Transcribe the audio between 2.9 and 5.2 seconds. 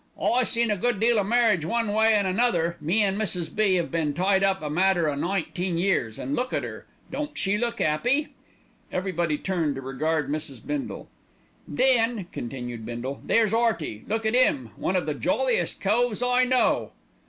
an' Mrs. B. 'ave been tied up a matter o'